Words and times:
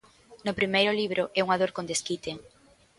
No 0.45 0.57
primeiro 0.59 0.97
libro 1.01 1.23
é 1.39 1.41
unha 1.45 1.59
dor 1.61 1.71
con 1.75 1.85
desquite. 1.91 2.31